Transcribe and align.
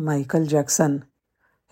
Michael 0.00 0.44
Jackson 0.44 0.96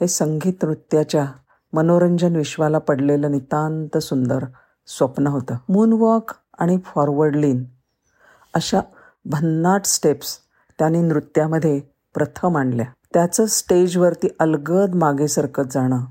हे 0.00 0.06
संगीत 0.08 0.54
नृत्याच्या 0.62 1.26
मनोरंजन 1.72 2.36
विश्वाला 2.36 2.78
पडलेलं 2.78 3.30
नितांत 3.30 3.98
सुंदर 3.98 4.44
स्वप्न 4.86 5.26
होतं. 5.26 5.56
मूनवॉक 5.68 6.30
आणि 6.58 6.78
फॉरवर्ड 6.84 7.36
लीन 7.36 7.64
अशा 8.54 8.80
भन्नाट 9.24 9.84
स्टेप्स 9.84 10.38
त्यांनी 10.78 11.00
नृत्यामध्ये 11.00 11.80
प्रथम 12.14 12.56
आणल्या. 12.56 12.86
त्याचं 13.12 13.46
स्टेजवरती 13.46 14.28
अलगद 14.40 14.94
मागे 14.94 15.28
सरकत 15.28 15.62
जाणं 15.70 16.04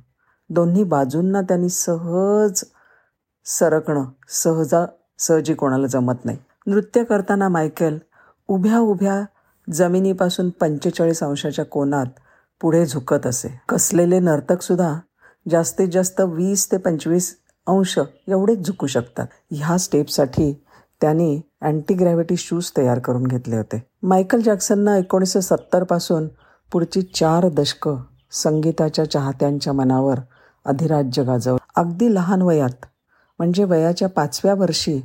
दोन्ही 0.50 0.84
बाजूंना 0.84 1.42
त्यांनी 1.42 1.70
सहज 1.70 2.64
सरकणं 3.46 4.06
सहजा 4.30 4.86
सहजी 5.20 5.54
कोणाला 5.54 5.88
जमत 5.88 6.26
नाही. 6.26 6.38
नृत्य 6.68 7.04
करताना 7.04 7.50
मायकेल 7.50 8.00
उभ्या 8.48 8.80
उभ्या 8.80 9.26
जमिनीपासून 9.74 10.50
पंचेचाळीस 10.50 11.24
अंशाच्या 11.24 11.66
कोनात 11.66 12.06
पुढे 12.62 12.86
झुकत 12.86 13.26
असे. 13.26 13.48
कसलेले 13.70 14.20
नर्तकसुद्धा 14.20 14.94
जास्तीत 15.52 15.88
जास्त 15.88 16.22
वीस 16.22 16.72
ते 16.72 16.78
पंचवीस 16.78 17.36
अंश 17.68 17.98
एवढेच 18.28 18.66
झुकू 18.66 18.88
शकतात. 18.88 19.28
ह्या 19.52 19.78
स्टेपसाठी 19.78 20.54
त्यांनी 21.02 21.42
अँटी 21.62 21.94
ग्रॅव्हिटी 21.94 22.38
शूज 22.38 22.72
तयार 22.78 23.00
करून 23.00 23.24
घेतले 23.24 23.58
होते. 23.58 23.84
मायकल 24.04 24.42
जॅक्सननं 24.42 24.96
एकोणीसशे 24.96 25.42
सत्तरपासून 25.42 26.28
पुढची 26.72 27.02
चार 27.02 27.48
दशकं 27.50 27.98
संगीताच्या 28.32 29.10
चाहत्यांच्या 29.12 29.74
मनावर 29.74 30.20
अधिराज्य 30.66 31.24
गाजवलं. 31.24 31.58
अगदी 31.76 32.14
लहान 32.14 32.42
वयात 32.42 32.86
म्हणजे 33.40 33.64
वयाच्या 33.64 34.10
पाचव्या 34.10 34.54
वर्षी 34.54 35.00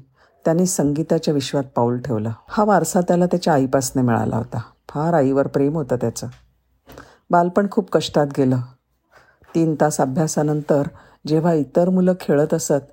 त्याने 0.45 0.67
संगीताच्या 0.67 1.35
विश्वात 1.35 1.65
पाऊल 1.77 1.99
ठेवलं. 1.99 2.31
हा 2.49 2.65
वारसा 2.65 3.01
त्याला 3.01 3.27
त्याच्या 3.27 3.55
आईपासून 3.55 4.03
मिळाला 4.03 4.37
होता. 4.37 4.61
फार 4.89 5.15
आईवर 5.15 5.47
प्रेम 5.47 5.75
होतं 5.75 5.97
त्याचं. 5.97 6.27
बालपण 7.31 7.67
खूप 7.71 7.91
कष्टात 7.91 8.27
गेलं. 8.39 8.57
तीन 9.55 9.75
तास 9.81 10.01
अभ्यासानंतर 10.01 10.83
जेव्हा 11.27 11.53
इतर 11.53 11.89
मुलं 11.89 12.13
खेळत 12.21 12.55
असत 12.55 12.91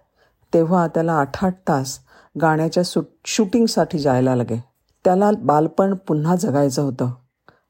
तेव्हा 0.53 0.87
त्याला 0.87 1.13
आठ 1.13 1.45
आठ 1.45 1.55
तास 1.67 1.99
गाण्याच्या 2.41 2.83
सुट 2.83 3.05
शूटिंगसाठी 3.25 3.99
जायला 3.99 4.35
लागे. 4.35 4.63
त्याला 5.05 5.31
बालपण 5.39 5.93
पुन्हा 5.93 6.35
जगायचं 6.35 6.81
होतं 6.81 7.11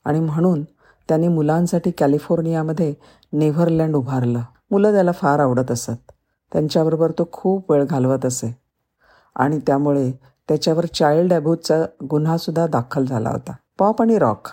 आणि 0.05 0.19
म्हणून 0.19 0.63
त्यांनी 1.07 1.27
मुलांसाठी 1.27 1.91
कॅलिफोर्नियामध्ये 1.91 2.93
नेव्हरलँड 3.33 3.95
उभारलं. 3.95 4.41
मुलं 4.71 4.91
त्याला 4.91 5.11
फार 5.11 5.39
आवडत 5.39 5.71
असत. 5.71 6.11
त्यांच्याबरोबर 6.53 7.11
तो 7.11 7.29
खूप 7.31 7.71
वेळ 7.71 7.83
घालवत 7.83 8.25
असे. 8.25 8.68
आणि 9.35 9.59
त्यामुळे 9.67 10.11
त्याच्यावर 10.47 10.85
चाइल्ड 10.85 11.33
अब्यूजचा 11.33 11.85
गुन्हासुद्धा 12.03 12.67
दाखल 12.67 13.05
झाला 13.05 13.29
होता. 13.29 13.51
पॉप 13.79 14.01
आणि 14.01 14.17
रॉक 14.17 14.47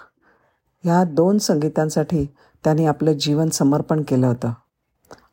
ह्या 0.84 1.04
दोन 1.04 1.38
संगीतांसाठी 1.38 2.24
त्याने 2.64 2.86
आपलं 2.86 3.12
जीवन 3.12 3.48
समर्पण 3.48 4.02
केलं 4.02 4.26
होतं. 4.26 4.52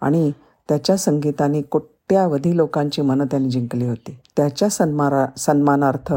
आणि 0.01 0.31
त्याच्या 0.69 0.97
संगीताने 0.97 1.61
कोट्यावधी 1.61 2.57
लोकांची 2.57 3.01
मनं 3.01 3.25
त्याने 3.25 3.49
जिंकली 3.49 3.87
होती. 3.87 4.19
त्याच्या 4.37 4.69
सन्मारा 4.69 5.25
सन्मानार्थ 5.37 6.13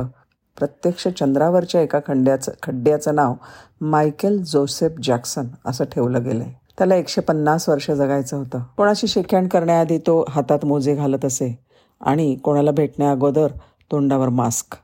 प्रत्यक्ष 0.59 1.09
चंद्रावरच्या 1.09 1.81
एका 1.81 1.99
खंड्याचं 1.99 2.53
खड्ड्याचं 2.63 3.15
नाव 3.15 3.35
मायकेल 3.81 4.45
जोसेफ 4.45 4.93
जॅक्सन 5.03 5.47
असं 5.67 5.85
ठेवलं 5.85 6.25
गेलं 6.25 6.45
आहे 6.45 6.53
त्याला 6.79 6.95
एकशे 6.95 7.21
पन्नास 7.21 7.69
वर्ष 7.69 7.91
जगायचं 7.91 8.37
होतं. 8.37 8.59
कोणाशी 8.77 9.07
शेखॅण 9.07 9.49
करण्याआधी 9.49 9.99
तो 9.99 10.25
हातात 10.29 10.65
मोजे 10.65 10.95
घालत 10.95 11.25
असे. 11.25 11.66
आणि 12.01 12.35
कोणाला 12.35 12.71
भेटण्याअगोदर 12.71 13.47
तोंडावर 13.93 14.29
मास्क. 14.29 14.77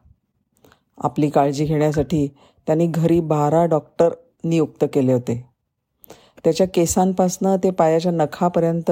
आपली 0.98 1.30
काळजी 1.30 1.64
घेण्यासाठी 1.64 2.28
त्यांनी 2.66 2.86
घरी 2.86 3.20
बारा 3.20 3.66
डॉक्टर 3.66 4.08
नियुक्त 4.44 4.84
केले 4.92 5.12
होते. 5.12 5.48
त्याच्या 6.44 6.66
केसांपासनं 6.74 7.56
ते 7.56 7.70
पायाच्या 7.70 8.12
नखापर्यंत 8.12 8.90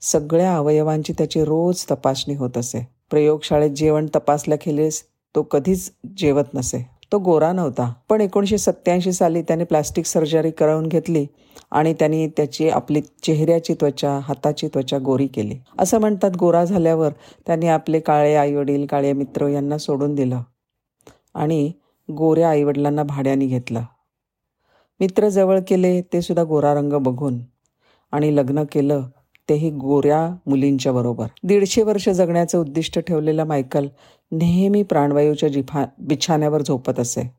सगळ्या 0.00 0.56
अवयवांची 0.56 1.12
त्याची 1.12 1.44
रोज 1.44 1.84
तपासणी 1.90 2.34
होत 2.34 2.58
असे. 2.58 2.88
प्रयोगशाळेत 3.10 3.70
जेवण 3.70 4.06
तपासल्याखेरीज 4.06 5.02
तो 5.34 5.42
कधीच 5.42 5.92
जेवत 6.16 6.54
नसे. 6.54 6.91
तो 7.12 7.18
गोरा 7.18 7.52
नव्हता. 7.52 7.92
पण 8.08 8.20
एकोणीसशे 8.20 8.58
सत्याऐंशी 8.58 9.12
साली 9.12 9.42
त्याने 9.42 9.64
प्लास्टिक 9.64 10.06
सर्जरी 10.06 10.50
करवून 10.50 10.86
घेतली 10.86 11.26
आणि 11.70 11.92
त्यांनी 11.94 12.26
त्याची 12.26 12.68
आपली 12.68 13.00
चेहऱ्याची 13.22 13.74
त्वचा 13.74 14.18
हाताची 14.22 14.68
त्वचा 14.68 14.98
गोरी 14.98 15.26
केली. 15.26 15.58
असं 15.78 16.00
म्हणतात 16.00 16.36
गोरा 16.40 16.64
झाल्यावर 16.64 17.12
त्यांनी 17.46 17.68
आपले 17.68 18.00
काळे 18.00 18.34
आईवडील 18.34 18.86
काळे 18.86 19.12
मित्र 19.12 19.48
यांना 19.48 19.78
सोडून 19.78 20.14
दिलं 20.14 20.42
आणि 21.34 21.72
गोऱ्या 22.08 22.50
आईवडिलांना 22.50 23.02
भाड्याने 23.02 23.46
घेतलं. 23.46 23.82
मित्र 25.00 25.28
जवळ 25.28 25.60
केले 25.68 26.00
ते 26.12 26.22
सुद्धा 26.22 26.44
गोरा 26.44 26.74
रंग 26.74 26.92
बघून 26.92 27.38
आणि 28.12 28.36
लग्न 28.36 28.62
केलं 28.72 29.02
तेही 29.48 29.70
गोऱ्या 29.70 30.36
मुलींच्या 30.46 30.92
बरोबर. 30.92 31.26
दीडशे 31.42 31.82
वर्ष 31.82 32.08
जगण्याचं 32.08 32.58
उद्दिष्ट 32.58 32.98
ठेवलेला 32.98 33.44
मायकल 33.44 33.86
नेहमी 34.32 34.82
प्राणवायूच्या 34.82 35.48
जिफा 35.48 35.84
बिछाण्यावर 35.98 36.62
झोपत 36.62 37.00
असे. 37.00 37.34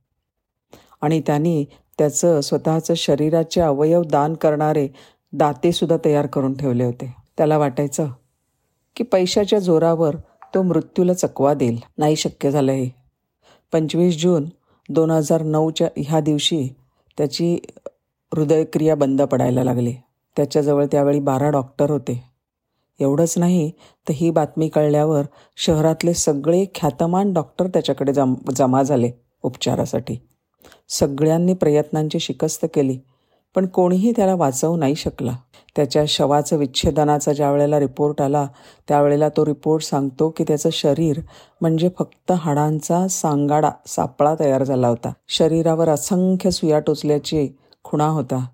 आणि 1.02 1.22
त्यांनी 1.22 1.66
त्याचं 1.98 2.42
स्वतःचं 2.42 2.94
शरीराचे 2.94 3.62
अवयव 3.62 4.02
दान 4.02 4.34
करणारे 4.34 4.88
दातेसुद्धा 5.34 5.98
तयार 6.06 6.26
करून 6.26 6.54
ठेवले 6.54 6.84
होते. 6.84 7.16
त्याला 7.38 7.58
वाटायचं 7.58 8.08
की 8.96 9.04
पैशाच्या 9.04 9.60
जोरावर 9.60 10.16
तो 10.56 10.62
मृत्यूला 10.62 11.14
चकवा 11.14 11.54
देईल. 11.54 11.80
नाही 11.98 12.16
शक्य 12.16 12.52
झालं 12.52 12.72
हे. 12.72 12.90
पंचवीस 13.72 14.22
जून 14.22 14.46
दोन 14.90 15.12
हजार 15.12 15.42
नऊच्या 15.42 15.88
ह्या 15.98 16.20
दिवशी 16.20 16.70
त्याची 17.18 17.60
हृदयक्रिया 18.36 18.96
बंद 18.96 19.22
पडायला 19.22 19.64
लागली. 19.64 19.94
त्याच्याजवळ 20.36 20.86
त्यावेळी 20.86 21.20
बारा 21.20 21.50
डॉक्टर 21.50 21.92
होते. 21.92 22.24
एवढंच 23.00 23.34
नाही 23.38 23.72
तर 24.10 24.14
ही 24.16 24.30
बातमी 24.30 24.68
कळल्यावर 24.68 25.24
शहरातले 25.58 26.14
सगळे 26.14 26.66
ख्यातमान 26.76 27.34
डॉक्टर 27.34 27.68
त्याच्याकडे 27.68 28.14
जम 28.14 28.34
जमा 28.56 28.84
झाले 28.84 29.12
उपचारासाठी. 29.44 30.18
सगळ्यांनी 30.90 31.54
प्रयत्नांची 31.54 32.20
शिकस्त 32.20 32.66
केली 32.74 33.00
पण 33.56 33.66
कोणीही 33.66 34.12
त्याला 34.16 34.36
वाचवू 34.36 34.76
नाही 34.78 34.96
शकला. 34.96 35.36
त्याच्या 35.76 36.04
शवाचं 36.08 36.58
विच्छेदनाचा 36.58 37.34
ज्या 37.34 37.52
वेळेला 37.52 37.80
रिपोर्ट 37.80 38.22
आला 38.22 38.48
त्यावेळेला 38.88 39.30
तो 39.30 39.46
रिपोर्ट 39.46 39.84
सांगतो 39.84 40.30
की 40.30 40.44
त्याचं 40.44 40.70
शरीर 40.74 41.20
म्हणजे 41.62 41.90
फक्त 42.00 42.32
हाडांचा 42.32 43.08
सांगाडा 43.08 43.70
सापळा 43.88 44.36
तयार 44.40 44.64
झाला 44.64 44.88
होता. 44.88 45.12
शरीरावर 45.28 45.90
असंख्य 45.90 46.52
सुया 46.52 46.80
टोचल्याची 46.80 47.48
खुणा 47.84 48.08
होता. 48.08 48.46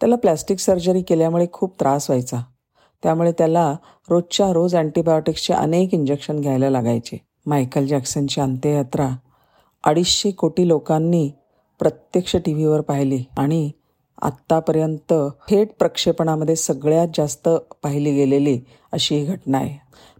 त्याला 0.00 0.16
प्लॅस्टिक 0.16 0.58
सर्जरी 0.58 1.02
केल्यामुळे 1.02 1.46
खूप 1.52 1.74
त्रास 1.80 2.10
व्हायचा. 2.10 2.40
त्यामुळे 3.02 3.32
त्याला 3.32 3.74
रोजच्या 4.08 4.52
रोज 4.52 4.76
अँटीबायोटिक्सचे 4.76 5.54
अनेक 5.54 5.94
इंजेक्शन 5.94 6.40
घ्यायला 6.40 6.70
लागायचे. 6.70 7.18
मायकल 7.46 7.86
जॅक्सनची 7.86 8.40
अंत्ययात्रा. 8.40 9.08
अडीचशे 9.84 10.30
कोटी 10.30 10.68
लोकांनी 10.68 11.30
प्रत्यक्ष 11.80 12.36
टी 12.36 12.52
व्हीवर 12.52 12.80
पाहिली 12.80 13.24
आणि 13.38 13.70
आत्तापर्यंत 14.22 15.12
थेट 15.48 15.72
प्रक्षेपणामध्ये 15.78 16.56
सगळ्यात 16.56 17.08
जास्त 17.14 17.48
पाहिली 17.82 18.12
गेलेली 18.14 18.58
अशी 18.92 19.16
ही 19.16 19.24
घटना 19.24 19.58
आहे. 19.58 19.76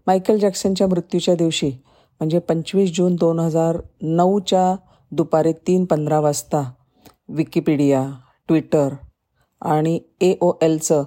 मायकल 0.06 0.38
जॅक्सनच्या 0.38 0.86
मृत्यूच्या 0.86 1.34
दिवशी 1.34 1.70
म्हणजे 2.20 2.38
पंचवीस 2.38 2.96
जून 2.96 3.14
दोन 3.14 3.38
हजार 3.38 3.78
नऊच्या 4.02 4.74
दुपारी 5.12 5.52
तीन 5.66 5.84
पंधरा 5.84 6.20
वाजता 6.20 6.62
विकिपीडिया 7.28 8.04
ट्विटर 8.48 8.94
आणि 9.60 10.00
ए 10.20 10.34
ओ 10.40 10.52
एलचं 10.62 11.04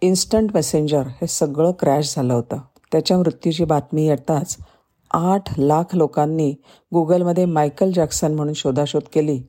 इन्स्टंट 0.00 0.50
मेसेंजर 0.54 1.02
हे 1.06 1.26
सगळं 1.26 1.72
क्रॅश 1.72 2.16
झालं 2.16 2.34
होतं. 2.34 2.58
त्याच्या 2.92 3.18
मृत्यूची 3.18 3.64
बातमी 3.64 4.08
येताच 4.08 4.56
आठ 5.14 5.60
लाख 5.60 5.96
लोकांनी 5.96 6.54
गुगलमध्ये 6.92 7.44
मायकल 7.44 7.92
जॅक्सन 7.92 8.34
म्हणून 8.34 8.54
शोधाशोध 8.54 9.02
केली. 9.12 9.42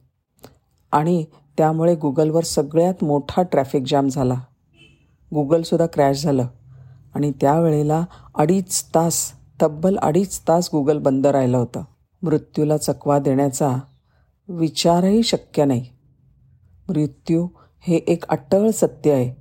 आणि 0.91 1.25
त्यामुळे 1.57 1.95
गुगलवर 1.95 2.43
सगळ्यात 2.43 3.03
मोठा 3.03 3.41
ट्रॅफिक 3.43 3.83
जाम 3.87 4.07
झाला. 4.07 4.35
गुगलसुद्धा 5.33 5.85
क्रॅश 5.85 6.23
झालं. 6.23 6.47
आणि 7.15 7.31
त्यावेळेला 7.41 8.05
अडीच 8.35 8.85
तास 8.95 9.31
तब्बल 9.61 9.97
अडीच 9.97 10.41
तास 10.47 10.69
गुगल 10.73 10.97
बंद 10.97 11.27
राहिलं 11.27 11.57
होतं. 11.57 11.83
मृत्यूला 12.23 12.77
चकवा 12.77 13.19
देण्याचा 13.19 13.75
विचारही 14.47 15.23
शक्य 15.23 15.65
नाही. 15.65 15.85
मृत्यू 16.89 17.47
हे 17.79 17.95
एक 17.95 18.25
अटळ 18.25 18.69
सत्य 18.69 19.11
आहे. 19.11 19.31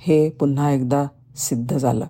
हे 0.00 0.30
पुन्हा 0.30 0.70
एकदा 0.70 1.06
सिद्ध 1.36 1.78
झालं. 1.78 1.98